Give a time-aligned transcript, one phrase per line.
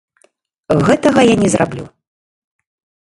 [0.87, 1.85] Гэтага я не зраблю.